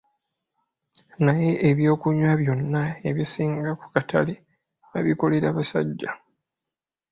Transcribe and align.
Naye 1.25 1.51
ebyokunywa 1.69 2.31
byonna 2.41 2.83
ebisinga 3.09 3.69
ku 3.79 3.85
katale 3.93 4.33
babikolera 4.91 5.47
basajja? 5.57 6.09